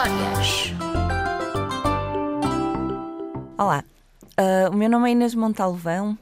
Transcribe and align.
Histórias. 0.00 0.72
Olá, 3.58 3.84
uh, 4.38 4.72
o 4.72 4.74
meu 4.74 4.88
nome 4.88 5.10
é 5.10 5.12
Inês 5.12 5.34
Montalvão 5.34 6.18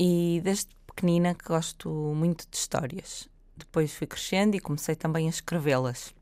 e 0.00 0.40
desde 0.42 0.68
pequenina 0.86 1.34
que 1.34 1.44
gosto 1.44 1.90
muito 1.90 2.46
de 2.50 2.56
histórias. 2.56 3.28
Depois 3.54 3.92
fui 3.92 4.06
crescendo 4.06 4.56
e 4.56 4.60
comecei 4.60 4.94
também 4.94 5.26
a 5.26 5.28
escrevê-las. 5.28 6.14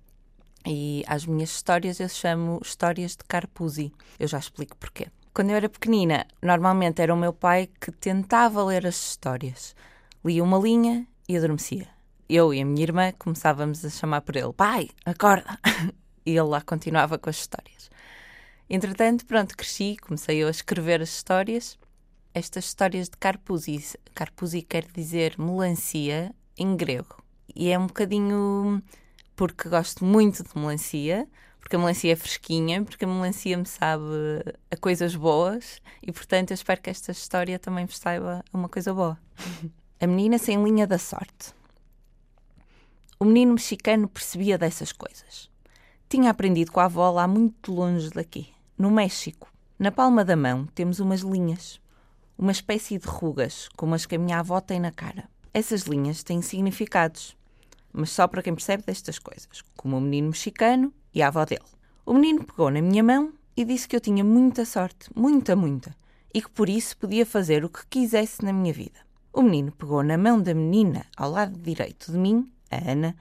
E 0.66 1.04
às 1.06 1.24
minhas 1.26 1.50
histórias 1.50 2.00
eu 2.00 2.08
chamo 2.08 2.58
histórias 2.60 3.12
de 3.12 3.22
Carpuzzi. 3.22 3.92
Eu 4.18 4.26
já 4.26 4.38
explico 4.38 4.76
porquê. 4.76 5.06
Quando 5.32 5.50
eu 5.50 5.56
era 5.56 5.68
pequenina, 5.68 6.26
normalmente 6.42 7.00
era 7.00 7.14
o 7.14 7.16
meu 7.16 7.32
pai 7.32 7.68
que 7.80 7.92
tentava 7.92 8.64
ler 8.64 8.84
as 8.84 8.96
histórias. 8.96 9.76
Lia 10.24 10.42
uma 10.42 10.58
linha 10.58 11.06
e 11.28 11.36
adormecia 11.36 11.86
eu 12.28 12.52
e 12.52 12.60
a 12.60 12.64
minha 12.64 12.82
irmã 12.82 13.12
começávamos 13.16 13.84
a 13.84 13.90
chamar 13.90 14.22
por 14.22 14.34
ele: 14.34 14.52
Pai, 14.52 14.88
acorda! 15.04 15.56
e 16.26 16.32
ele 16.32 16.42
lá 16.42 16.60
continuava 16.60 17.16
com 17.16 17.30
as 17.30 17.36
histórias. 17.36 17.88
Entretanto, 18.68 19.24
pronto, 19.24 19.56
cresci, 19.56 19.96
comecei 19.96 20.42
a 20.42 20.50
escrever 20.50 21.00
as 21.00 21.10
histórias. 21.10 21.78
Estas 22.34 22.66
histórias 22.66 23.08
de 23.08 23.16
Carpuzzi, 23.16 23.96
Carpuzzi 24.12 24.62
quer 24.62 24.84
dizer 24.92 25.36
melancia 25.38 26.34
em 26.58 26.76
grego. 26.76 27.22
E 27.54 27.70
é 27.70 27.78
um 27.78 27.86
bocadinho 27.86 28.82
porque 29.36 29.68
gosto 29.68 30.04
muito 30.04 30.42
de 30.42 30.58
melancia, 30.58 31.28
porque 31.60 31.76
a 31.76 31.78
melancia 31.78 32.12
é 32.12 32.16
fresquinha, 32.16 32.82
porque 32.82 33.04
a 33.04 33.08
melancia 33.08 33.56
me 33.56 33.66
sabe 33.66 34.04
a 34.70 34.76
coisas 34.76 35.14
boas 35.14 35.80
e, 36.02 36.10
portanto, 36.10 36.50
eu 36.50 36.54
espero 36.54 36.80
que 36.80 36.90
esta 36.90 37.12
história 37.12 37.58
também 37.58 37.86
vos 37.86 37.98
saiba 37.98 38.44
uma 38.52 38.68
coisa 38.68 38.92
boa. 38.92 39.18
a 40.00 40.06
menina 40.06 40.38
sem 40.38 40.62
linha 40.62 40.86
da 40.86 40.98
sorte. 40.98 41.54
O 43.18 43.24
menino 43.24 43.52
mexicano 43.54 44.08
percebia 44.08 44.58
dessas 44.58 44.92
coisas. 44.92 45.50
Tinha 46.08 46.30
aprendido 46.30 46.70
com 46.70 46.78
a 46.78 46.84
avó 46.84 47.10
lá 47.10 47.26
muito 47.26 47.72
longe 47.72 48.10
daqui. 48.10 48.48
No 48.78 48.92
México, 48.92 49.52
na 49.76 49.90
palma 49.90 50.24
da 50.24 50.36
mão, 50.36 50.64
temos 50.66 51.00
umas 51.00 51.22
linhas, 51.22 51.80
uma 52.38 52.52
espécie 52.52 52.96
de 52.96 53.08
rugas, 53.08 53.68
como 53.76 53.94
as 53.94 54.06
que 54.06 54.14
a 54.14 54.18
minha 54.18 54.38
avó 54.38 54.60
tem 54.60 54.78
na 54.78 54.92
cara. 54.92 55.28
Essas 55.52 55.82
linhas 55.82 56.22
têm 56.22 56.40
significados, 56.42 57.36
mas 57.92 58.10
só 58.10 58.28
para 58.28 58.40
quem 58.40 58.54
percebe 58.54 58.84
destas 58.86 59.18
coisas, 59.18 59.64
como 59.76 59.96
o 59.96 60.00
menino 60.00 60.28
mexicano 60.28 60.92
e 61.12 61.22
a 61.22 61.26
avó 61.26 61.44
dele. 61.44 61.64
O 62.04 62.14
menino 62.14 62.44
pegou 62.44 62.70
na 62.70 62.80
minha 62.80 63.02
mão 63.02 63.32
e 63.56 63.64
disse 63.64 63.88
que 63.88 63.96
eu 63.96 64.00
tinha 64.00 64.22
muita 64.22 64.64
sorte, 64.64 65.10
muita, 65.12 65.56
muita, 65.56 65.96
e 66.32 66.40
que 66.40 66.50
por 66.50 66.68
isso 66.68 66.96
podia 66.98 67.26
fazer 67.26 67.64
o 67.64 67.68
que 67.68 67.84
quisesse 67.88 68.44
na 68.44 68.52
minha 68.52 68.72
vida. 68.72 69.00
O 69.32 69.42
menino 69.42 69.72
pegou 69.72 70.04
na 70.04 70.16
mão 70.16 70.40
da 70.40 70.54
menina 70.54 71.04
ao 71.16 71.32
lado 71.32 71.58
direito 71.58 72.12
de 72.12 72.18
mim, 72.18 72.48
a 72.70 72.92
Ana, 72.92 73.16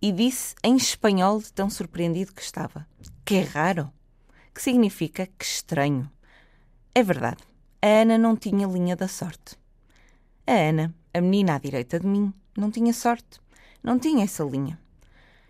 e 0.00 0.12
disse 0.12 0.54
em 0.62 0.76
espanhol 0.76 1.40
de 1.40 1.52
tão 1.52 1.68
surpreendido 1.68 2.32
que 2.32 2.42
estava: 2.42 2.86
Que 3.24 3.40
raro! 3.40 3.92
que 4.54 4.62
significa 4.62 5.24
que 5.24 5.44
estranho. 5.44 6.10
É 6.92 7.00
verdade, 7.00 7.44
a 7.80 7.86
Ana 7.86 8.18
não 8.18 8.36
tinha 8.36 8.66
linha 8.66 8.96
da 8.96 9.06
sorte. 9.06 9.56
A 10.44 10.52
Ana, 10.52 10.92
a 11.14 11.20
menina 11.20 11.54
à 11.54 11.58
direita 11.58 12.00
de 12.00 12.06
mim, 12.08 12.34
não 12.56 12.68
tinha 12.68 12.92
sorte, 12.92 13.38
não 13.80 14.00
tinha 14.00 14.24
essa 14.24 14.42
linha. 14.42 14.76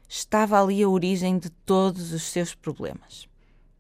Estava 0.06 0.62
ali 0.62 0.82
a 0.82 0.88
origem 0.90 1.38
de 1.38 1.48
todos 1.48 2.12
os 2.12 2.22
seus 2.24 2.54
problemas. 2.54 3.26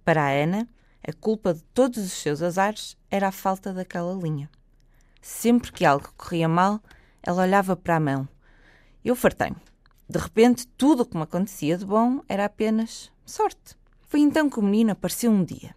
Para 0.02 0.22
a 0.22 0.30
Ana, 0.30 0.66
a 1.06 1.12
culpa 1.12 1.52
de 1.52 1.62
todos 1.74 1.98
os 1.98 2.12
seus 2.12 2.40
azares 2.40 2.96
era 3.10 3.28
a 3.28 3.32
falta 3.32 3.72
daquela 3.74 4.14
linha. 4.14 4.50
Sempre 5.20 5.72
que 5.72 5.84
algo 5.84 6.10
corria 6.16 6.48
mal, 6.48 6.80
ela 7.22 7.42
olhava 7.42 7.76
para 7.76 7.96
a 7.96 8.00
mão. 8.00 8.26
Eu 9.04 9.14
fartei-me. 9.14 9.56
De 10.10 10.18
repente, 10.18 10.66
tudo 10.68 11.02
o 11.02 11.06
que 11.06 11.16
me 11.16 11.24
acontecia 11.24 11.76
de 11.76 11.84
bom 11.84 12.22
era 12.26 12.46
apenas 12.46 13.12
sorte. 13.26 13.76
Foi 14.06 14.20
então 14.20 14.48
que 14.48 14.58
o 14.58 14.62
menino 14.62 14.92
apareceu 14.92 15.30
um 15.30 15.44
dia. 15.44 15.76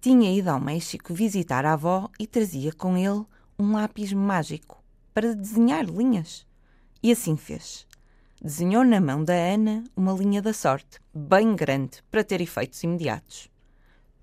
Tinha 0.00 0.32
ido 0.32 0.48
ao 0.48 0.58
México 0.58 1.12
visitar 1.12 1.66
a 1.66 1.74
avó 1.74 2.08
e 2.18 2.26
trazia 2.26 2.72
com 2.72 2.96
ele 2.96 3.26
um 3.58 3.72
lápis 3.72 4.12
mágico 4.12 4.82
para 5.12 5.34
desenhar 5.34 5.84
linhas. 5.84 6.46
E 7.02 7.12
assim 7.12 7.36
fez. 7.36 7.86
Desenhou 8.40 8.84
na 8.84 9.02
mão 9.02 9.22
da 9.22 9.34
Ana 9.34 9.84
uma 9.94 10.12
linha 10.12 10.40
da 10.40 10.54
sorte, 10.54 10.98
bem 11.12 11.54
grande, 11.54 12.02
para 12.10 12.24
ter 12.24 12.40
efeitos 12.40 12.82
imediatos. 12.82 13.50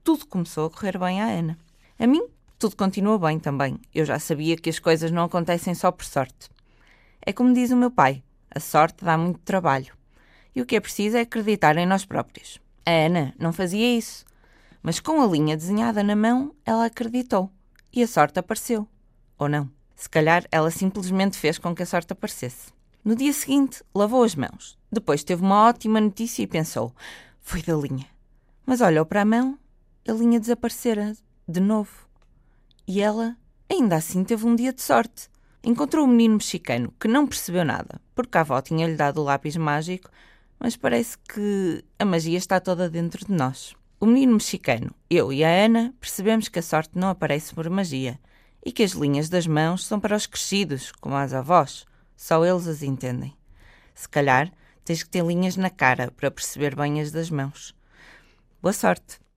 Tudo 0.04 0.26
começou 0.26 0.66
a 0.66 0.70
correr 0.72 0.98
bem 0.98 1.22
à 1.22 1.26
Ana. 1.26 1.56
A 2.00 2.08
mim, 2.08 2.26
tudo 2.58 2.76
continuou 2.76 3.20
bem 3.20 3.38
também. 3.38 3.80
Eu 3.94 4.06
já 4.06 4.18
sabia 4.18 4.58
que 4.58 4.72
as 4.72 4.80
coisas 4.80 5.12
não 5.12 5.26
acontecem 5.26 5.76
só 5.76 5.92
por 5.92 6.06
sorte. 6.06 6.50
É 7.22 7.32
como 7.32 7.54
diz 7.54 7.70
o 7.70 7.78
meu 7.78 7.92
pai: 7.92 8.24
a 8.56 8.60
sorte 8.60 9.04
dá 9.04 9.18
muito 9.18 9.40
trabalho. 9.40 9.94
E 10.56 10.62
o 10.62 10.66
que 10.66 10.78
é 10.78 10.80
preciso 10.80 11.18
é 11.18 11.22
acreditar 11.22 11.78
em 11.78 11.86
nós 11.86 12.06
próprios. 12.06 12.60
A 12.86 12.92
Ana 12.92 13.34
não 13.38 13.52
fazia 13.52 13.98
isso, 13.98 14.24
mas 14.82 15.00
com 15.00 15.22
a 15.22 15.28
linha 15.28 15.58
desenhada 15.58 16.02
na 16.02 16.16
mão, 16.16 16.56
ela 16.66 16.86
acreditou 16.86 17.52
e 17.92 18.02
a 18.02 18.08
sorte 18.08 18.40
apareceu. 18.40 18.88
Ou 19.38 19.50
não. 19.50 19.70
Se 19.96 20.10
calhar 20.10 20.46
ela 20.52 20.72
simplesmente 20.72 21.38
fez 21.38 21.58
com 21.58 21.76
que 21.76 21.84
a 21.84 21.86
sorte 21.86 22.14
aparecesse. 22.14 22.74
No 23.04 23.16
dia 23.16 23.32
seguinte, 23.34 23.84
lavou 23.94 24.24
as 24.24 24.36
mãos. 24.36 24.78
Depois 24.92 25.24
teve 25.24 25.42
uma 25.42 25.68
ótima 25.68 26.00
notícia 26.02 26.44
e 26.44 26.48
pensou: 26.48 26.94
foi 27.42 27.62
da 27.62 27.76
linha. 27.76 28.08
Mas 28.66 28.82
olhou 28.82 29.06
para 29.06 29.22
a 29.22 29.26
mão, 29.26 29.58
a 30.08 30.12
linha 30.12 30.40
desaparecera 30.40 31.16
de 31.48 31.60
novo. 31.60 32.08
E 32.88 33.02
ela, 33.02 33.38
ainda 33.70 33.96
assim, 33.96 34.24
teve 34.24 34.46
um 34.46 34.56
dia 34.56 34.74
de 34.74 34.82
sorte. 34.82 35.30
Encontrou 35.66 36.06
o 36.06 36.08
um 36.08 36.12
menino 36.12 36.36
mexicano 36.36 36.94
que 37.00 37.08
não 37.08 37.28
percebeu 37.28 37.66
nada, 37.66 38.00
porque 38.14 38.38
a 38.38 38.42
avó 38.42 38.62
tinha-lhe 38.62 38.96
dado 38.96 39.20
o 39.20 39.24
lápis 39.24 39.58
mágico 39.58 40.10
mas 40.60 40.76
parece 40.76 41.18
que 41.18 41.84
a 42.00 42.06
magia 42.06 42.38
está 42.38 42.60
toda 42.60 42.90
dentro 42.90 43.26
de 43.26 43.32
nós. 43.32 43.76
O 44.00 44.06
menino 44.06 44.34
mexicano, 44.34 44.94
eu 45.10 45.32
e 45.32 45.44
a 45.44 45.66
Ana 45.66 45.94
percebemos 46.00 46.48
que 46.50 46.60
a 46.60 46.64
sorte 46.64 46.98
não 46.98 47.10
aparece 47.10 47.54
por 47.54 47.70
magia 47.70 48.20
e 48.66 48.72
que 48.72 48.84
as 48.84 48.92
linhas 48.92 49.30
das 49.30 49.48
mãos 49.48 49.86
são 49.86 50.00
para 50.00 50.16
os 50.16 50.26
crescidos, 50.26 50.92
como 50.94 51.16
as 51.16 51.34
avós. 51.34 51.86
Só 52.16 52.46
eles 52.46 52.68
as 52.68 52.82
entendem. 52.82 53.36
Se 53.94 54.08
calhar 54.08 54.52
tens 54.84 55.04
que 55.04 55.10
ter 55.10 55.24
linhas 55.26 55.56
na 55.56 55.70
cara 55.70 56.12
para 56.12 56.32
perceber 56.32 56.76
bem 56.76 57.02
as 57.02 57.12
das 57.12 57.30
mãos. 57.30 57.76
Boa 58.62 58.74
sorte! 58.74 59.25